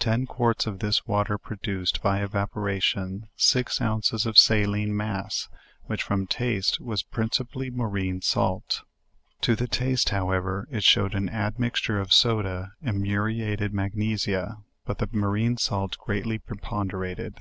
Ten 0.00 0.26
quarts 0.26 0.66
of 0.66 0.80
this 0.80 1.06
water 1.06 1.38
produced, 1.38 2.02
by 2.02 2.18
evaporation, 2.24 3.28
six 3.36 3.80
ounces 3.80 4.26
of 4.26 4.36
saline 4.36 4.96
mass, 4.96 5.48
which, 5.84 6.02
from 6.02 6.26
taste, 6.26 6.80
was 6.80 7.04
principally 7.04 7.70
marine 7.70 8.20
salt; 8.20 8.82
to 9.42 9.54
the 9.54 9.68
taste, 9.68 10.08
howev 10.08 10.44
er 10.44 10.68
it 10.72 10.82
showed 10.82 11.14
an 11.14 11.28
admixture 11.28 12.00
of 12.00 12.12
soda, 12.12 12.72
and 12.82 13.00
muriated 13.00 13.72
magnessia, 13.72 14.56
but 14.86 14.98
the 14.98 15.06
marine 15.12 15.56
salt 15.56 15.96
greatly 15.98 16.36
preponderated. 16.40 17.38